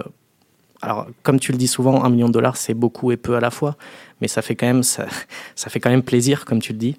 [0.82, 3.39] alors, comme tu le dis souvent, un million de dollars, c'est beaucoup et peu à
[3.39, 3.75] la fois,
[4.19, 5.06] mais ça fait quand même, ça
[5.56, 6.97] fait quand même plaisir, comme tu le dis,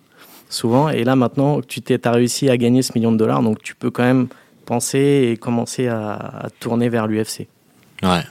[0.49, 0.89] souvent.
[0.89, 3.91] Et là, maintenant, tu as réussi à gagner ce million de dollars, donc tu peux
[3.91, 4.29] quand même
[4.67, 7.49] penser et commencer à, à tourner vers l'UFC.
[8.05, 8.23] Ouais,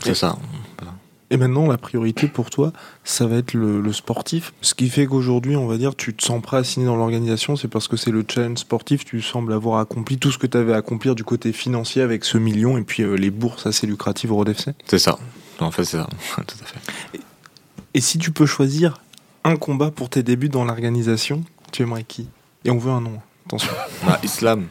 [0.00, 0.36] c'est ça.
[1.30, 4.52] Et maintenant, la priorité pour toi, ça va être le, sportif.
[4.60, 7.56] Ce qui fait qu'aujourd'hui, on va dire, tu te sens prêt à signer dans l'organisation,
[7.56, 9.04] c'est parce que c'est le challenge sportif.
[9.04, 12.24] Tu sembles avoir accompli tout ce que tu avais à accomplir du côté financier avec
[12.24, 14.72] ce million et puis euh, les bourses assez lucratives au Road FC.
[14.86, 15.18] C'est ça.
[15.58, 16.06] En fait, c'est ça.
[16.36, 17.20] tout à fait.
[17.94, 19.00] Et, si tu peux choisir
[19.42, 22.28] un combat pour tes débuts dans l'organisation, tu aimerais qui?
[22.64, 23.18] Et on veut un nom.
[23.46, 23.72] Attention.
[24.06, 24.66] Bah, Islam.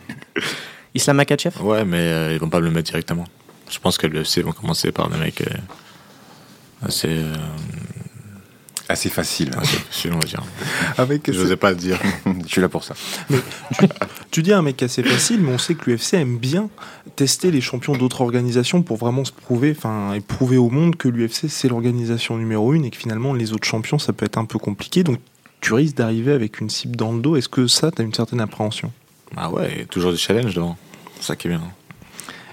[0.93, 3.25] Islam Makachev Ouais, mais euh, ils vont pas me le mettre directement.
[3.69, 5.41] Je pense que l'UFC vont commencer par des mecs.
[5.41, 5.57] Euh,
[6.83, 7.09] assez.
[7.09, 7.33] Euh,
[8.87, 9.51] assez facile.
[9.57, 10.43] Assez facile, on va dire.
[10.97, 11.99] Avec Je n'osais pas le dire.
[12.43, 12.95] Je suis là pour ça.
[13.29, 13.39] Mais
[14.31, 16.69] tu, dis un mec assez facile, mais on sait que l'UFC aime bien
[17.15, 21.07] tester les champions d'autres organisations pour vraiment se prouver, enfin, et prouver au monde que
[21.07, 24.45] l'UFC c'est l'organisation numéro une et que finalement les autres champions ça peut être un
[24.45, 25.03] peu compliqué.
[25.03, 25.19] Donc
[25.61, 27.35] tu risques d'arriver avec une cible dans le dos.
[27.35, 28.91] Est-ce que ça, tu as une certaine appréhension?
[29.35, 30.77] Ah ouais, toujours des challenges devant.
[31.19, 31.61] C'est ça qui est bien.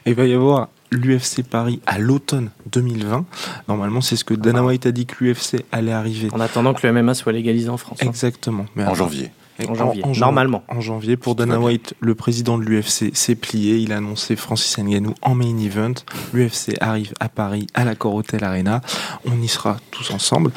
[0.07, 3.24] Et il va y avoir l'UFC Paris à l'automne 2020.
[3.68, 6.28] Normalement, c'est ce que Dana White a dit que l'UFC allait arriver.
[6.33, 7.98] En attendant que le MMA soit légalisé en France.
[8.02, 8.07] Hein.
[8.07, 8.66] Exactement.
[8.76, 9.31] en janvier.
[9.68, 10.64] En janvier, normalement.
[10.68, 13.76] En janvier, pour Dana White, le président de l'UFC s'est plié.
[13.76, 15.94] Il a annoncé Francis Ngannou en main event.
[16.33, 18.81] L'UFC arrive à Paris, à la Hotel Arena.
[19.24, 20.52] On y sera tous ensemble.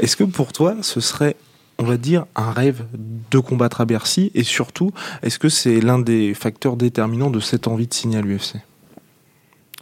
[0.00, 1.36] Est-ce que pour toi, ce serait
[1.80, 2.86] on va dire, un rêve
[3.30, 4.32] de combattre à Bercy?
[4.34, 4.90] Et surtout,
[5.22, 8.56] est-ce que c'est l'un des facteurs déterminants de cette envie de signer à l'UFC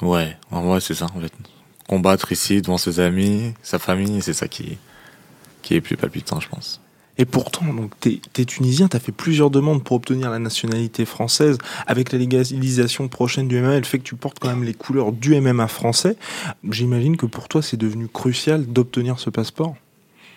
[0.03, 1.33] Ouais, en vrai, c'est ça, en fait.
[1.89, 4.77] Combattre ici devant ses amis, sa famille, c'est ça qui,
[5.63, 6.81] qui est plus palpitant, je pense.
[7.19, 11.57] Et pourtant, donc, t'es, es tunisien, t'as fait plusieurs demandes pour obtenir la nationalité française.
[11.87, 15.13] Avec la légalisation prochaine du MMA, le fait que tu portes quand même les couleurs
[15.13, 16.17] du MMA français,
[16.69, 19.77] j'imagine que pour toi, c'est devenu crucial d'obtenir ce passeport.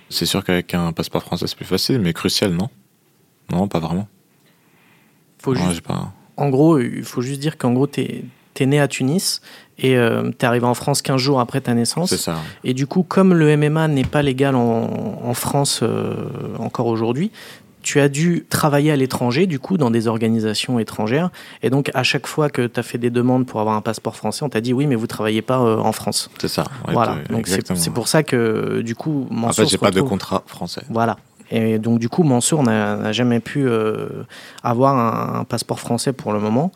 [0.10, 2.70] C'est sûr qu'avec un passeport français, c'est plus facile, mais crucial, non
[3.52, 4.08] Non, pas vraiment.
[5.40, 5.82] Faut juste...
[5.82, 6.14] pas...
[6.38, 8.24] En gros, il faut juste dire qu'en gros, t'es
[8.60, 9.42] tu né à Tunis
[9.78, 12.10] et euh, tu es arrivé en France 15 jours après ta naissance.
[12.10, 12.38] C'est ça.
[12.64, 16.16] Et du coup, comme le MMA n'est pas légal en, France euh,
[16.58, 17.32] encore aujourd'hui,
[17.82, 21.30] tu as dû travailler à l'étranger, du coup, dans des organisations étrangères.
[21.64, 24.18] Et donc, à chaque fois que tu as fait des demandes pour avoir un passeport
[24.18, 26.30] français, on t'a dit oui, mais vous travaillez pas euh, en France.
[26.40, 26.66] C'est ça.
[26.92, 27.16] voilà.
[27.30, 29.50] Donc, c'est pour ça que, du coup, Mansour.
[29.50, 30.82] En fait, j'ai pas de contrat français.
[30.90, 31.18] Voilà.
[31.52, 33.68] Et donc, du coup, Mansour n'a jamais pu
[34.62, 36.72] avoir un, passeport français pour le moment.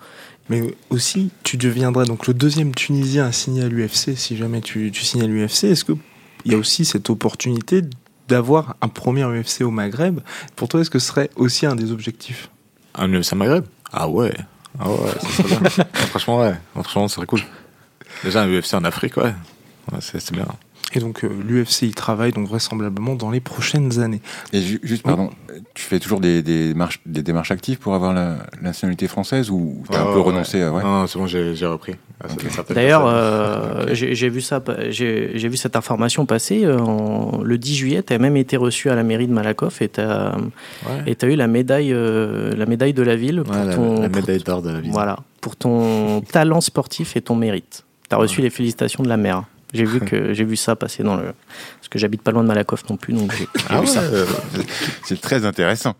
[0.49, 4.91] Mais aussi, tu deviendrais donc le deuxième Tunisien à signer à l'UFC si jamais tu,
[4.91, 5.65] tu signes à l'UFC.
[5.65, 5.97] Est-ce qu'il
[6.45, 7.81] y a aussi cette opportunité
[8.27, 10.19] d'avoir un premier UFC au Maghreb?
[10.55, 12.49] Pour toi, est-ce que ce serait aussi un des objectifs?
[12.95, 13.65] Un UFC au Maghreb?
[13.91, 14.33] Ah ouais.
[14.79, 14.97] Ah ouais,
[16.09, 16.55] Franchement, ouais.
[16.73, 17.41] Franchement, ça serait cool.
[18.23, 19.33] Déjà, un UFC en Afrique, ouais.
[19.91, 20.47] ouais c'est bien.
[20.95, 24.21] Et donc euh, l'UFC y travaille donc vraisemblablement dans les prochaines années.
[24.51, 25.31] Et juste, pardon,
[25.73, 29.83] tu fais toujours des, des, démarches, des démarches actives pour avoir la, nationalité française ou
[29.89, 30.83] tu as un peu renoncé à, ouais?
[30.83, 31.95] Non, c'est bon, j'ai repris.
[32.23, 32.27] Ah,
[32.73, 38.03] D'ailleurs, euh, j'ai vu ça, j'ai vu cette information passer euh, en, le 10 juillet.
[38.03, 40.35] Tu as même été reçu à la mairie de Malakoff et tu as,
[40.85, 44.69] as, eu la médaille, la médaille de la ville pour ton, la, médaille d'or de
[44.69, 44.91] la ville.
[44.91, 47.83] Voilà, pour ton talent sportif et ton mérite.
[48.09, 49.43] Tu as reçu les félicitations de la maire.
[49.73, 51.33] J'ai vu que j'ai vu ça passer dans le
[51.77, 54.03] parce que j'habite pas loin de Malakoff non plus, donc j'ai ah vu ça.
[55.03, 55.95] C'est très intéressant.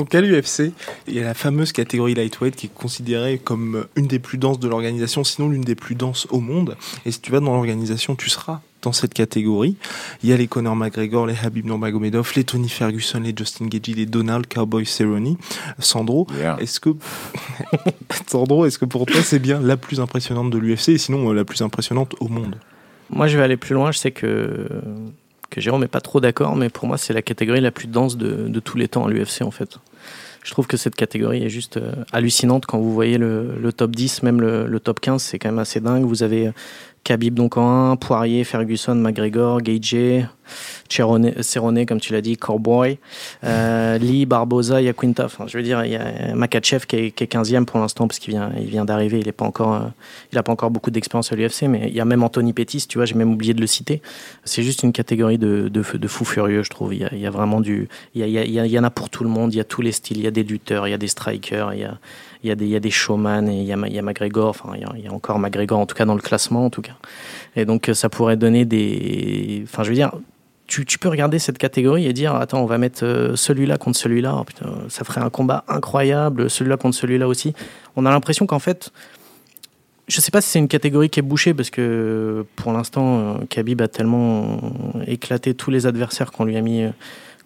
[0.00, 0.72] Donc à l'UFC,
[1.06, 4.58] il y a la fameuse catégorie lightweight qui est considérée comme une des plus denses
[4.58, 6.76] de l'organisation, sinon l'une des plus denses au monde.
[7.04, 9.76] Et si tu vas dans l'organisation, tu seras dans cette catégorie.
[10.22, 13.94] Il y a les Conor McGregor, les Habib Nurmagomedov, les Tony Ferguson, les Justin Gagey,
[13.94, 15.36] les Donald Cowboy Cerrone.
[15.78, 16.26] Sandro,
[16.58, 16.90] est-ce que
[18.26, 21.34] Sandro, est-ce que pour toi c'est bien la plus impressionnante de l'UFC et sinon euh,
[21.34, 22.56] la plus impressionnante au monde?
[23.10, 23.90] Moi, je vais aller plus loin.
[23.92, 24.68] Je sais que
[25.50, 28.16] que Jérôme n'est pas trop d'accord, mais pour moi, c'est la catégorie la plus dense
[28.16, 29.80] de, de tous les temps à l'UFC en fait
[30.42, 33.90] je trouve que cette catégorie est juste euh, hallucinante quand vous voyez le, le top
[33.90, 36.04] 10, même le, le top 15, c'est quand même assez dingue.
[36.04, 36.50] Vous avez
[37.04, 40.26] Khabib donc en 1, Poirier, Ferguson, McGregor, Gage,
[40.88, 42.98] Cerrone, comme tu l'as dit, Cowboy,
[43.44, 45.24] euh, Lee, Barboza, Yaquinta.
[45.24, 48.06] Enfin, je veux dire, il y a Makachev qui est, qui est 15e pour l'instant
[48.06, 49.20] parce qu'il vient, il vient d'arriver.
[49.20, 49.74] Il n'a pas encore,
[50.34, 52.86] euh, pas encore beaucoup d'expérience à l'UFC, mais il y a même Anthony Pettis.
[52.88, 54.02] Tu vois, j'ai même oublié de le citer.
[54.44, 56.94] C'est juste une catégorie de, de, fous furieux, je trouve.
[56.94, 59.10] Il y a, vraiment du, il y, a, il, y il y en a pour
[59.10, 59.54] tout le monde.
[59.54, 60.18] Il y a tous les styles.
[60.18, 61.98] Il y a des lutteurs, il y a des strikers, il y a
[62.42, 64.72] il y a des, il y a des showman et il y a, il enfin
[64.74, 66.96] il y, a, encore McGregor en tout cas dans le classement en tout cas.
[67.56, 70.12] Et donc ça pourrait donner des, enfin je veux dire,
[70.66, 74.36] tu, tu, peux regarder cette catégorie et dire attends on va mettre celui-là contre celui-là
[74.36, 77.54] oh, ça ferait un combat incroyable celui-là contre celui-là aussi
[77.96, 78.92] on a l'impression qu'en fait
[80.06, 83.82] je sais pas si c'est une catégorie qui est bouchée parce que pour l'instant Khabib
[83.82, 84.60] a tellement
[85.08, 86.84] éclaté tous les adversaires qu'on lui a mis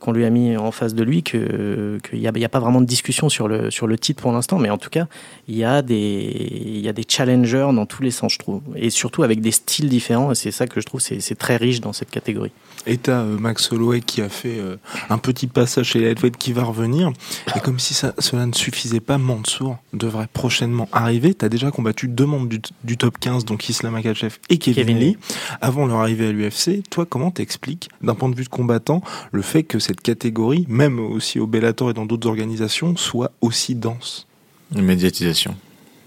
[0.05, 2.87] qu'on lui a mis en face de lui qu'il n'y a, a, pas vraiment de
[2.87, 5.07] discussion sur le, sur le titre pour l'instant, mais en tout cas,
[5.49, 8.91] il y, a des, y a des challengers dans tous les sens, je trouve, et
[8.91, 11.95] surtout avec des styles différents, et c'est ça que je trouve c'est très riche dans
[11.95, 12.53] cette catégorie.
[12.87, 14.77] Et t'as euh, Max Holloway qui a fait euh,
[15.09, 17.13] un petit passage chez Lightweight qui va revenir.
[17.57, 21.33] Et comme si ça, cela ne suffisait pas, Mansour devrait prochainement arriver.
[21.33, 24.99] T'as déjà combattu deux membres du, du, top 15, donc Islam Akachev et Kevin, Kevin
[24.99, 25.19] Lee,
[25.63, 26.83] avant leur arrivée à l'UFC.
[26.91, 30.99] Toi, comment t'expliques, d'un point de vue de combattant, le fait que cette catégorie, même
[30.99, 34.27] aussi au Bellator et dans d'autres organisations, soit aussi dense
[34.75, 35.55] Une médiatisation.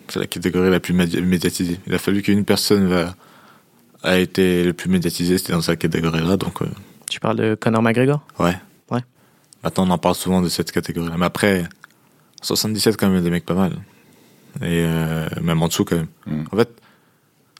[0.10, 1.80] C'est la catégorie la plus médiatisée.
[1.88, 3.16] Il a fallu qu'une personne va
[4.04, 6.38] a été le plus médiatisé, c'était dans cette catégorie-là.
[6.38, 6.68] Donc, euh,
[7.10, 8.22] Tu parles de Conor McGregor?
[8.40, 8.56] Ouais.
[8.92, 9.02] Ouais.
[9.64, 11.16] Maintenant, on en parle souvent de cette catégorie-là.
[11.18, 11.66] Mais après,
[12.42, 13.74] 77, quand même, il y a des mecs pas mal.
[14.62, 16.08] Et euh, même en dessous, quand même.
[16.28, 16.44] Mm.
[16.52, 16.70] En fait,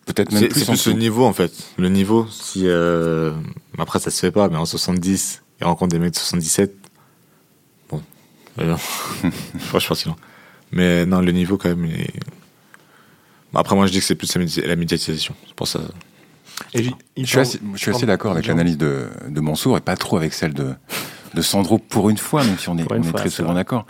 [0.06, 1.52] peut-être même plus, c'est plus le niveau, en fait.
[1.78, 2.64] Le niveau, si.
[2.66, 3.34] Euh...
[3.78, 6.74] Après, ça se fait pas, mais en 70, il rencontre des mecs de 77.
[7.90, 8.02] Bon.
[9.60, 10.16] Franchement, sinon.
[10.72, 12.14] Mais non, le niveau, quand même, il est...
[13.56, 15.34] Après, moi, je dis que c'est plus la médiatisation.
[15.48, 15.80] C'est pour ça.
[16.74, 19.82] Et je, je, suis assez, je suis assez d'accord avec l'analyse de, de Mansour et
[19.82, 20.74] pas trop avec celle de,
[21.34, 23.86] de Sandro pour une fois, même si on est, on est fois, très souvent d'accord.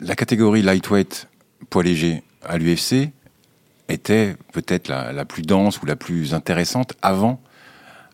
[0.00, 1.28] La catégorie lightweight,
[1.70, 3.10] poids léger à l'UFC
[3.88, 7.40] était peut-être la, la, plus dense ou la plus intéressante avant,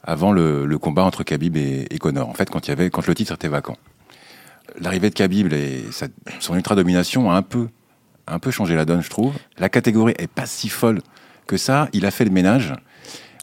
[0.07, 2.29] avant le, combat entre Khabib et, et, Conor.
[2.29, 3.77] En fait, quand, y avait, quand le titre était vacant.
[4.81, 5.85] L'arrivée de Khabib et
[6.41, 7.69] son ultra-domination a un peu,
[8.27, 9.35] un peu changé la donne, je trouve.
[9.59, 11.01] La catégorie est pas si folle
[11.47, 11.89] que ça.
[11.93, 12.75] Il a fait le ménage.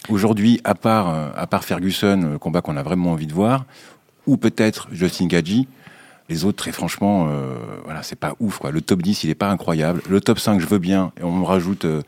[0.10, 3.66] Aujourd'hui, à part, à part Ferguson, le combat qu'on a vraiment envie de voir,
[4.28, 5.68] ou peut-être Justin Gaggi,
[6.30, 8.58] les autres, très franchement, euh, voilà, c'est pas ouf.
[8.58, 8.72] Quoi.
[8.72, 10.02] Le top 10, il est pas incroyable.
[10.10, 11.12] Le top 5, je veux bien.
[11.20, 12.02] Et on rajoute euh,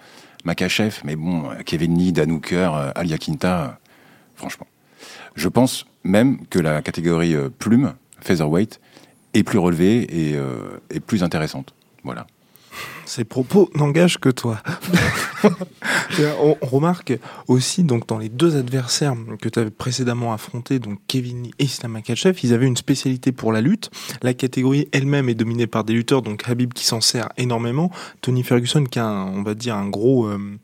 [0.46, 3.68] Makachev, mais bon, Kevin Lee, Dan Hooker, euh, euh,
[4.36, 4.68] franchement.
[5.36, 8.80] Je pense même que la catégorie euh, plume, featherweight,
[9.34, 10.40] est plus relevée et,
[10.90, 11.74] et plus intéressante.
[12.06, 12.26] Voilà.
[13.06, 14.62] Ces propos n'engagent que toi.
[16.42, 17.18] on, remarque
[17.48, 21.92] aussi donc dans les deux adversaires que tu avais précédemment affrontés, donc Kevin et Islam
[21.94, 23.92] Makhachev, ils avaient une spécialité pour la lutte.
[24.24, 28.44] La catégorie elle-même est dominée par des lutteurs, donc Habib qui s'en sert énormément, Tony
[28.44, 30.58] Ferguson qui a, on va dire, un gros euh,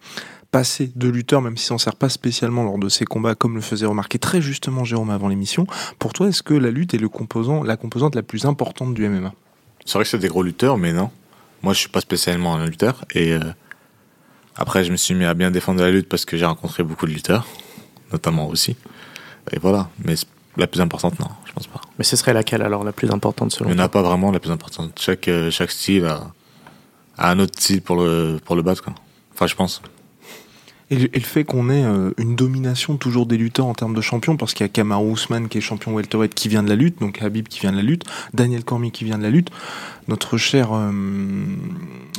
[0.51, 3.61] passé de lutteur, même s'il s'en sert pas spécialement lors de ses combats, comme le
[3.61, 5.65] faisait remarquer très justement Jérôme avant l'émission.
[5.97, 9.07] Pour toi, est-ce que la lutte est le composant, la composante la plus importante du
[9.07, 9.33] MMA
[9.85, 11.09] C'est vrai que c'est des gros lutteurs, mais non.
[11.63, 13.05] Moi, je suis pas spécialement un lutteur.
[13.11, 13.39] Et euh,
[14.55, 17.05] après, je me suis mis à bien défendre la lutte parce que j'ai rencontré beaucoup
[17.05, 17.47] de lutteurs,
[18.11, 18.75] notamment aussi.
[19.51, 19.89] Et voilà.
[20.03, 20.15] Mais
[20.57, 21.79] la plus importante, non, je pense pas.
[21.97, 24.31] Mais ce serait laquelle alors, la plus importante selon Il n'y en a pas vraiment
[24.31, 24.99] la plus importante.
[24.99, 26.31] Chaque, euh, chaque style a,
[27.17, 28.93] a, un autre style pour le, pour le battre, quoi.
[29.33, 29.81] Enfin, je pense.
[30.91, 34.35] Et le, fait qu'on ait euh, une domination toujours des lutteurs en termes de champions,
[34.35, 36.99] parce qu'il y a Kamaru Usman qui est champion welterweight qui vient de la lutte,
[36.99, 39.51] donc Habib qui vient de la lutte, Daniel Cormier qui vient de la lutte,
[40.09, 40.91] notre cher, euh,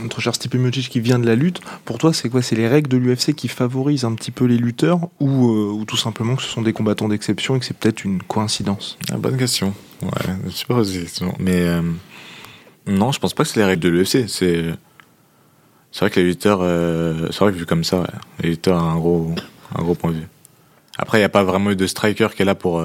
[0.02, 1.60] notre cher Stipe Miocic qui vient de la lutte.
[1.84, 2.40] Pour toi, c'est quoi?
[2.40, 5.84] C'est les règles de l'UFC qui favorisent un petit peu les lutteurs ou, euh, ou
[5.84, 8.96] tout simplement que ce sont des combattants d'exception et que c'est peut-être une coïncidence?
[9.12, 9.74] Ah, Bonne question.
[10.00, 10.82] Ouais, je sais pas
[11.38, 11.68] mais
[12.86, 14.28] non, je pense pas que c'est les règles de l'UFC.
[14.28, 14.64] C'est
[15.92, 18.06] c'est vrai que les lutteurs, euh, c'est vrai que vu comme ça, ouais,
[18.40, 19.34] les lutteurs ont un gros,
[19.74, 20.28] un gros point de vue.
[20.98, 22.84] Après, il n'y a pas vraiment eu de striker qui est là pour,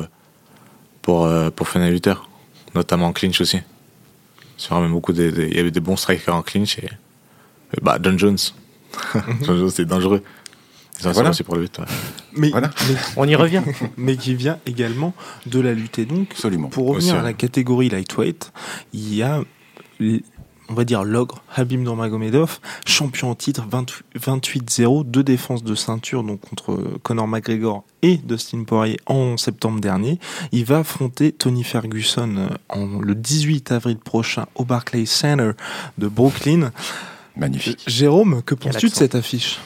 [1.01, 2.29] pour, pour faire les lutteurs,
[2.75, 3.59] notamment en clinch aussi.
[4.57, 6.89] C'est vraiment beaucoup de, de, il y avait des bons strikers en clinch et,
[7.81, 8.37] bah, John Jones.
[9.43, 10.23] John Jones, c'est dangereux.
[10.99, 11.29] C'est voilà.
[11.29, 11.77] aussi pour le lutte.
[11.77, 11.85] Ouais.
[12.33, 12.71] Mais, voilà.
[12.89, 13.61] mais, on y revient.
[13.97, 15.13] mais qui vient également
[15.45, 15.99] de la lutte.
[15.99, 16.69] Et donc, Absolument.
[16.69, 18.51] pour revenir Aussi, à la catégorie lightweight,
[18.93, 19.43] il y a
[20.69, 23.65] on va dire l'ogre Habib Nurmagomedov, champion en titre
[24.15, 30.19] 28-0, deux défenses de ceinture donc contre Conor McGregor et Dustin Poirier en septembre dernier.
[30.51, 35.51] Il va affronter Tony Ferguson en, le 18 avril prochain au Barclays Center
[35.97, 36.71] de Brooklyn.
[37.35, 37.83] Magnifique.
[37.87, 39.59] Jérôme, que penses-tu de cette affiche?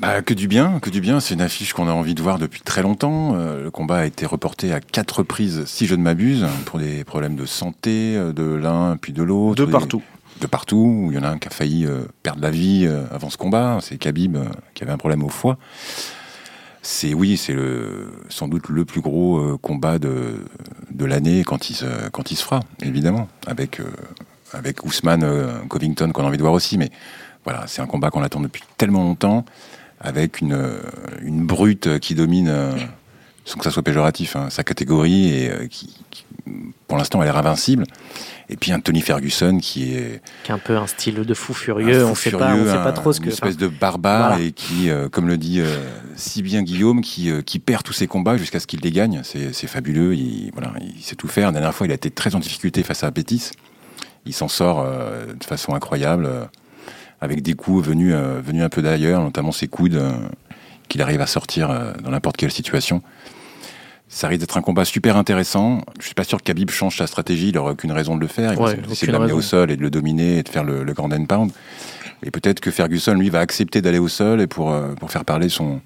[0.00, 1.18] Bah, que du bien, que du bien.
[1.18, 3.34] C'est une affiche qu'on a envie de voir depuis très longtemps.
[3.34, 7.02] Euh, le combat a été reporté à quatre reprises, si je ne m'abuse, pour des
[7.02, 9.64] problèmes de santé euh, de l'un puis de l'autre.
[9.64, 10.02] De partout.
[10.40, 11.08] De partout.
[11.10, 13.36] Il y en a un qui a failli euh, perdre la vie euh, avant ce
[13.36, 13.78] combat.
[13.80, 14.38] C'est Khabib
[14.74, 15.58] qui avait un problème au foie.
[16.82, 20.44] C'est oui, c'est le sans doute le plus gros combat de
[20.90, 23.82] de l'année quand il se quand il se fera, évidemment, avec
[24.52, 25.26] avec Ousmane
[25.68, 26.78] Covington qu'on a envie de voir aussi.
[26.78, 26.90] Mais
[27.44, 29.44] voilà, c'est un combat qu'on attend depuis tellement longtemps
[30.00, 30.80] avec une,
[31.22, 32.52] une brute qui domine
[33.48, 36.24] sans que ça soit péjoratif, hein, sa catégorie et euh, qui, qui,
[36.86, 37.84] pour l'instant, a l'air invincible.
[38.50, 41.54] Et puis un Tony Ferguson qui est qui a un peu un style de fou
[41.54, 42.00] furieux.
[42.00, 43.26] fou on sait furieux, pas, on sait pas trop ce que.
[43.26, 44.44] une espèce de barbare voilà.
[44.44, 45.78] et qui, euh, comme le dit euh,
[46.14, 49.22] si bien Guillaume, qui, euh, qui perd tous ses combats jusqu'à ce qu'il les gagne.
[49.24, 50.14] C'est fabuleux.
[50.14, 51.48] Il, voilà, il sait tout faire.
[51.48, 53.50] La dernière fois, il a été très en difficulté face à Pétis.
[54.28, 56.44] Il s'en sort euh, de façon incroyable, euh,
[57.20, 60.12] avec des coups venus, euh, venus un peu d'ailleurs, notamment ses coudes, euh,
[60.88, 63.02] qu'il arrive à sortir euh, dans n'importe quelle situation.
[64.10, 65.82] Ça risque d'être un combat super intéressant.
[66.00, 67.48] Je suis pas sûr que Khabib change sa stratégie.
[67.50, 68.54] Il n'aura aucune raison de le faire.
[68.54, 70.64] Il Ouais, va essayer de l'amener au sol et de le dominer et de faire
[70.64, 71.50] le, le grand and pound.
[72.22, 75.26] Et peut-être que Ferguson, lui, va accepter d'aller au sol et pour, euh, pour faire
[75.26, 75.82] parler son,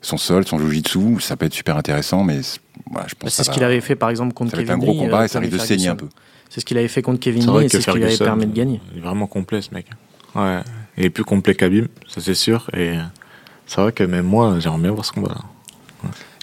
[0.00, 1.20] son sol, son jujitsu.
[1.20, 3.54] Ça peut être super intéressant, mais c'est- voilà, je pense Bah, que c'est ce va-
[3.54, 5.24] qu'il avait fait par exemple contre ça va être Kevin un gros Lee, combat euh,
[5.24, 6.08] et ça risque de saigner un peu.
[6.48, 7.98] C'est ce qu'il avait fait contre Kevin C'est Lee vrai et c'est que ce qui
[7.98, 8.80] lui avait permis de gagner.
[8.92, 9.86] Il est vraiment complet, ce mec.
[10.34, 10.60] Ouais.
[10.96, 12.68] Il est plus complet qu'Abim, ça c'est sûr.
[12.76, 12.94] Et
[13.66, 15.40] c'est vrai que même moi, j'aimerais bien voir ce combat-là.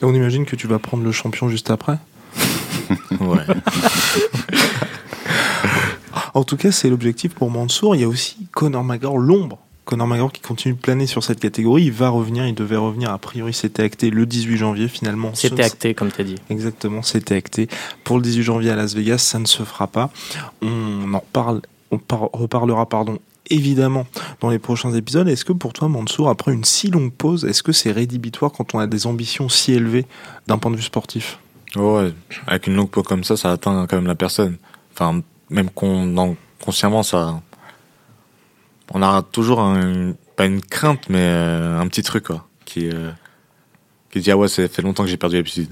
[0.02, 1.98] Et on imagine que tu vas prendre le champion juste après.
[3.20, 3.46] Ouais.
[6.34, 7.96] En tout cas, c'est l'objectif pour Mansour.
[7.96, 9.58] Il y a aussi Conor McGregor, l'ombre.
[9.84, 11.84] Conor McGregor qui continue de planer sur cette catégorie.
[11.84, 13.12] Il va revenir, il devait revenir.
[13.12, 14.88] A priori, c'était acté le 18 janvier.
[14.88, 16.36] Finalement, C'était acté, comme tu as dit.
[16.50, 17.68] Exactement, c'était acté.
[18.06, 20.10] Pour le 18 janvier à Las Vegas, ça ne se fera pas.
[20.62, 23.20] On en reparle, on par- reparlera, pardon,
[23.52, 24.08] évidemment,
[24.40, 25.28] dans les prochains épisodes.
[25.28, 28.74] Est-ce que pour toi, Mansour, après une si longue pause, est-ce que c'est rédhibitoire quand
[28.74, 30.08] on a des ambitions si élevées
[30.48, 31.40] d'un point de vue sportif?
[31.76, 32.14] Ouais.
[32.48, 34.58] Avec une longue peau comme ça, ça atteint quand même la personne.
[34.94, 37.42] Enfin, même qu'on, consciemment, ça.
[38.94, 39.74] On a toujours
[40.36, 42.48] pas une crainte, mais euh, un petit truc, quoi.
[42.66, 43.12] Qui, euh,
[44.12, 45.70] qui dit, ah ouais, ça fait longtemps que j'ai perdu l'habitude.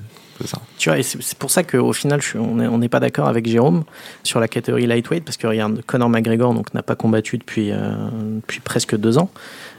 [0.78, 3.84] Tu vois, c'est pour ça qu'au final, on n'est pas d'accord avec Jérôme
[4.23, 7.93] sur la catégorie lightweight, parce que regarde, Conor McGregor n'a pas combattu depuis, euh,
[8.38, 9.30] depuis presque deux ans.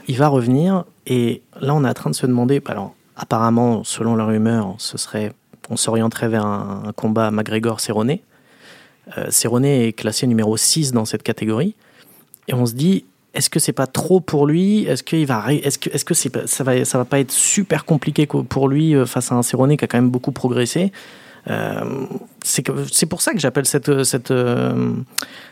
[0.07, 2.61] Il va revenir, et là, on est en train de se demander.
[2.65, 5.31] Alors, apparemment, selon leur rumeur, ce serait,
[5.69, 8.17] on s'orienterait vers un, un combat McGregor-Cerrone.
[9.17, 11.75] Euh, Cerrone est classé numéro 6 dans cette catégorie,
[12.47, 13.05] et on se dit.
[13.33, 14.85] Est-ce que c'est pas trop pour lui?
[14.85, 17.85] Est-ce qu'il va, est-ce que, est-ce que c'est ça va, ça va pas être super
[17.85, 20.91] compliqué co- pour lui euh, face à un Cerrone qui a quand même beaucoup progressé?
[21.49, 22.05] Euh,
[22.43, 24.93] c'est pour ça que j'appelle cette, cette, euh,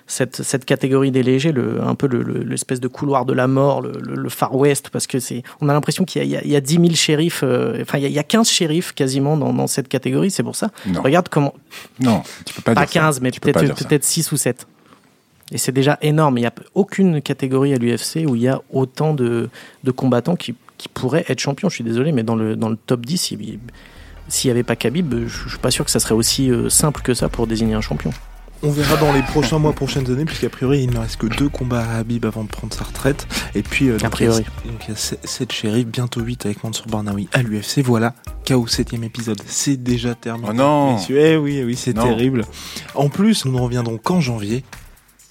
[0.05, 3.47] cette, cette catégorie des légers le, un peu le- le- l'espèce de couloir de la
[3.47, 6.31] mort, le, le- Far West, parce que c'est, on a l'impression qu'il y a, il
[6.31, 8.19] y a, il y a 10 000 shérifs, euh, enfin il y, a, il y
[8.19, 10.69] a 15 shérifs quasiment dans, dans cette catégorie, c'est pour ça.
[10.85, 11.01] Non.
[11.01, 11.55] Regarde comment,
[11.99, 12.99] Non, tu peux pas, pas dire ça.
[12.99, 13.73] 15, mais peut-être, ça.
[13.87, 14.67] peut-être 6 ou 7.
[15.51, 16.37] Et c'est déjà énorme.
[16.37, 19.49] Il n'y a aucune catégorie à l'UFC où il y a autant de,
[19.83, 21.69] de combattants qui, qui pourraient être champions.
[21.69, 23.59] Je suis désolé, mais dans le, dans le top 10, il-
[24.27, 26.69] s'il n'y avait pas Khabib, je ne suis pas sûr que ça serait aussi euh,
[26.69, 28.11] simple que ça pour désigner un champion.
[28.61, 31.47] On verra dans les prochains mois, prochaines années, puisqu'a priori, il ne reste que deux
[31.49, 33.25] combats à Habib avant de prendre sa retraite.
[33.55, 34.43] Et puis, euh, donc, A priori.
[34.63, 37.41] il y a- donc, il y a 7 shérifs, bientôt 8 avec Mansour Barnaoui à
[37.41, 37.81] l'UFC.
[37.81, 38.13] Voilà,
[38.47, 40.47] KO 7 épisode, c'est déjà terminé.
[40.49, 42.43] Oh non eh oui, eh oui, c'est terrible.
[42.95, 44.63] En plus, nous ne reviendrons qu'en janvier.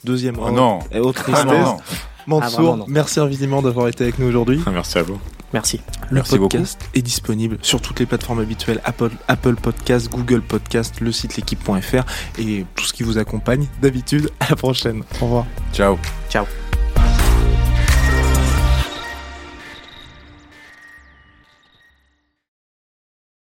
[0.05, 1.47] Deuxième Oh non Et autre Ah tristesse.
[1.47, 1.77] non, non.
[2.27, 2.85] Mansour, Ah, non.
[2.89, 4.61] merci infiniment d'avoir été avec nous aujourd'hui.
[4.71, 5.19] Merci à vous.
[5.55, 5.81] Merci.
[6.11, 11.01] Le Merci podcast est disponible sur toutes les plateformes habituelles Apple, Apple Podcast, Google Podcast,
[11.01, 12.05] le site l'équipe.fr
[12.39, 14.31] et tout ce qui vous accompagne d'habitude.
[14.41, 15.05] À la prochaine.
[15.23, 15.47] Au revoir.
[15.73, 15.99] Ciao.
[16.29, 16.45] Ciao.